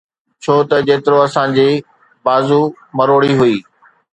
[0.43, 1.69] ڇو ته جيترو اسان جي
[2.25, 2.59] بازو
[2.97, 3.55] مروڙي هئي.